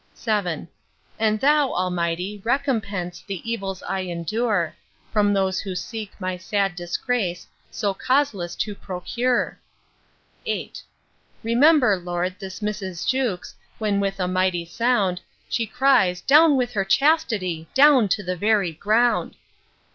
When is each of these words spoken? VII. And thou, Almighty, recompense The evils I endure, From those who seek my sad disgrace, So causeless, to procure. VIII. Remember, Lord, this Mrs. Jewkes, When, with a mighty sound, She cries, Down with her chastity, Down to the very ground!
VII. 0.25 0.65
And 1.19 1.39
thou, 1.39 1.71
Almighty, 1.73 2.41
recompense 2.43 3.21
The 3.21 3.47
evils 3.47 3.83
I 3.83 3.99
endure, 4.01 4.73
From 5.13 5.31
those 5.31 5.59
who 5.59 5.75
seek 5.75 6.19
my 6.19 6.37
sad 6.37 6.75
disgrace, 6.75 7.45
So 7.69 7.93
causeless, 7.93 8.55
to 8.55 8.73
procure. 8.73 9.59
VIII. 10.43 10.73
Remember, 11.43 11.97
Lord, 11.97 12.35
this 12.39 12.61
Mrs. 12.61 13.07
Jewkes, 13.07 13.53
When, 13.77 13.99
with 13.99 14.19
a 14.19 14.27
mighty 14.27 14.65
sound, 14.65 15.21
She 15.47 15.67
cries, 15.67 16.19
Down 16.21 16.55
with 16.55 16.71
her 16.73 16.83
chastity, 16.83 17.67
Down 17.75 18.07
to 18.09 18.23
the 18.23 18.35
very 18.35 18.71
ground! 18.73 19.35